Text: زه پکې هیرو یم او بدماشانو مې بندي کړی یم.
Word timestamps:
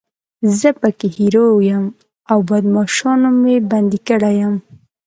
زه 0.59 0.69
پکې 0.81 1.07
هیرو 1.17 1.45
یم 1.69 1.85
او 2.31 2.37
بدماشانو 2.49 3.29
مې 3.41 3.55
بندي 3.69 3.99
کړی 4.07 4.33
یم. 4.41 4.55